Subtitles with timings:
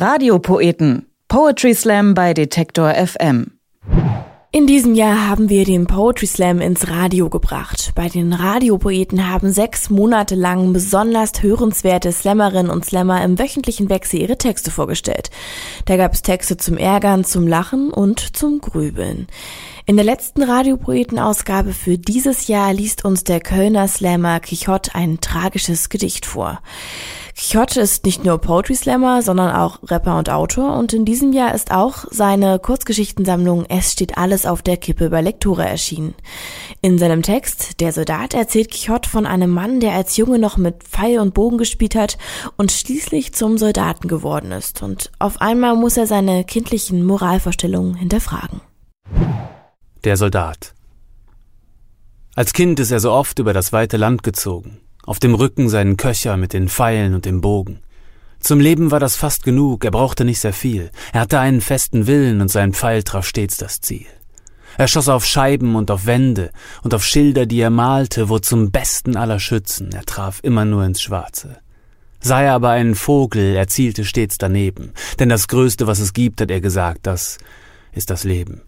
[0.00, 1.06] Radiopoeten.
[1.26, 3.58] Poetry Slam bei Detektor FM.
[4.52, 7.90] In diesem Jahr haben wir den Poetry Slam ins Radio gebracht.
[7.96, 14.20] Bei den Radiopoeten haben sechs Monate lang besonders hörenswerte Slammerinnen und Slammer im wöchentlichen Wechsel
[14.20, 15.30] ihre Texte vorgestellt.
[15.86, 19.26] Da gab es Texte zum Ärgern, zum Lachen und zum Grübeln.
[19.88, 25.88] In der letzten Radiopoeten-Ausgabe für dieses Jahr liest uns der Kölner Slammer Quixote ein tragisches
[25.88, 26.60] Gedicht vor.
[27.34, 31.54] Quixote ist nicht nur Poetry Slammer, sondern auch Rapper und Autor und in diesem Jahr
[31.54, 36.14] ist auch seine Kurzgeschichtensammlung Es steht alles auf der Kippe bei Lektura erschienen.
[36.82, 40.84] In seinem Text Der Soldat erzählt Quixote von einem Mann, der als Junge noch mit
[40.84, 42.18] Pfeil und Bogen gespielt hat
[42.58, 48.60] und schließlich zum Soldaten geworden ist und auf einmal muss er seine kindlichen Moralvorstellungen hinterfragen.
[50.04, 50.74] Der Soldat
[52.36, 55.96] Als Kind ist er so oft über das weite Land gezogen auf dem Rücken seinen
[55.96, 57.80] Köcher mit den Pfeilen und dem Bogen.
[58.40, 60.90] Zum Leben war das fast genug, er brauchte nicht sehr viel.
[61.14, 64.06] Er hatte einen festen Willen und sein Pfeil traf stets das Ziel.
[64.76, 68.70] Er schoss auf Scheiben und auf Wände und auf Schilder, die er malte, wo zum
[68.70, 71.56] besten aller Schützen, er traf immer nur ins Schwarze.
[72.20, 76.40] Sei er aber ein Vogel, er zielte stets daneben, denn das Größte, was es gibt,
[76.42, 77.38] hat er gesagt, das
[77.92, 78.60] ist das Leben.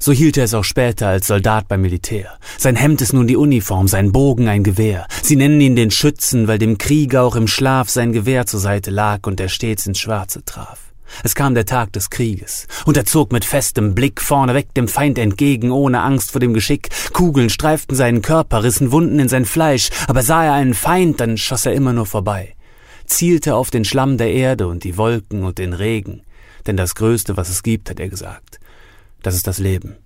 [0.00, 2.38] So hielt er es auch später als Soldat beim Militär.
[2.56, 5.06] Sein Hemd ist nun die Uniform, sein Bogen ein Gewehr.
[5.22, 8.92] Sie nennen ihn den Schützen, weil dem Krieger auch im Schlaf sein Gewehr zur Seite
[8.92, 10.88] lag und er stets ins Schwarze traf.
[11.24, 15.18] Es kam der Tag des Krieges, und er zog mit festem Blick vorneweg dem Feind
[15.18, 16.90] entgegen, ohne Angst vor dem Geschick.
[17.12, 21.38] Kugeln streiften seinen Körper, rissen Wunden in sein Fleisch, aber sah er einen Feind, dann
[21.38, 22.54] schoss er immer nur vorbei.
[23.06, 26.22] Zielte auf den Schlamm der Erde und die Wolken und den Regen,
[26.66, 28.60] denn das Größte, was es gibt, hat er gesagt.
[29.22, 29.96] Das ist das Leben.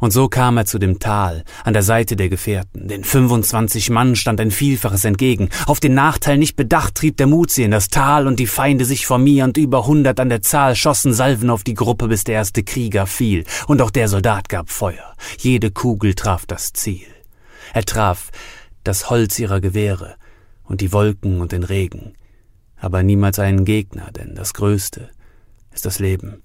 [0.00, 2.88] Und so kam er zu dem Tal, an der Seite der Gefährten.
[2.88, 5.50] Den 25 Mann stand ein Vielfaches entgegen.
[5.66, 8.86] Auf den Nachteil nicht bedacht trieb der Mut sie in das Tal und die Feinde
[8.86, 12.24] sich vor mir und über hundert an der Zahl schossen Salven auf die Gruppe, bis
[12.24, 13.44] der erste Krieger fiel.
[13.66, 15.14] Und auch der Soldat gab Feuer.
[15.38, 17.06] Jede Kugel traf das Ziel.
[17.74, 18.30] Er traf
[18.84, 20.16] das Holz ihrer Gewehre
[20.64, 22.14] und die Wolken und den Regen.
[22.76, 25.10] Aber niemals einen Gegner, denn das Größte
[25.72, 26.42] ist das Leben.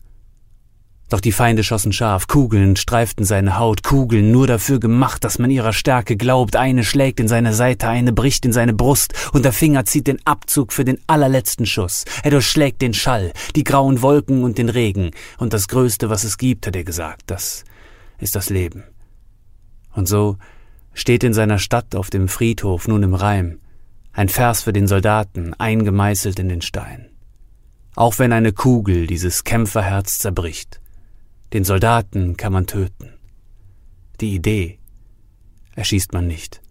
[1.09, 5.51] Doch die Feinde schossen scharf, Kugeln streiften seine Haut, Kugeln nur dafür gemacht, dass man
[5.51, 6.55] ihrer Stärke glaubt.
[6.55, 10.25] Eine schlägt in seine Seite, eine bricht in seine Brust, und der Finger zieht den
[10.25, 12.05] Abzug für den allerletzten Schuss.
[12.23, 16.39] Er durchschlägt den Schall, die grauen Wolken und den Regen, und das Größte, was es
[16.39, 17.63] gibt, hat er gesagt, das
[18.17, 18.83] ist das Leben.
[19.93, 20.37] Und so
[20.93, 23.59] steht in seiner Stadt auf dem Friedhof nun im Reim
[24.15, 27.09] ein Vers für den Soldaten, eingemeißelt in den Stein.
[27.95, 30.79] Auch wenn eine Kugel dieses Kämpferherz zerbricht,
[31.55, 33.13] den Soldaten kann man töten.
[34.19, 34.77] Die Idee
[35.75, 36.61] erschießt man nicht.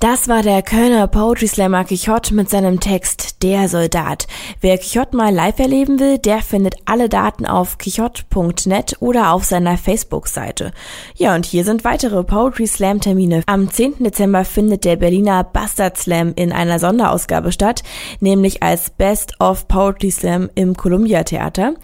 [0.00, 4.28] Das war der Kölner Poetry Slammer Quixote mit seinem Text Der Soldat.
[4.60, 9.76] Wer Quixote mal live erleben will, der findet alle Daten auf quixote.net oder auf seiner
[9.76, 10.70] Facebook-Seite.
[11.16, 13.42] Ja, und hier sind weitere Poetry Slam Termine.
[13.46, 14.04] Am 10.
[14.04, 17.82] Dezember findet der Berliner Bastard Slam in einer Sonderausgabe statt,
[18.20, 21.74] nämlich als Best of Poetry Slam im Columbia Theater.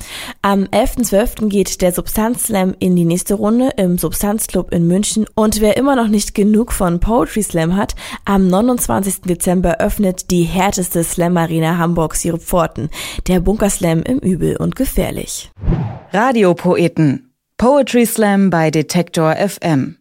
[0.41, 1.49] Am 11.12.
[1.49, 5.97] geht der Substanz Slam in die nächste Runde im Substanzclub in München und wer immer
[5.97, 9.23] noch nicht genug von Poetry Slam hat, am 29.
[9.23, 12.91] Dezember öffnet die härteste Slam Arena Hamburgs ihre Pforten.
[13.29, 15.51] Der Bunkerslam im Übel und gefährlich.
[16.13, 17.33] Radiopoeten.
[17.57, 19.97] Poetry Slam bei Detektor FM.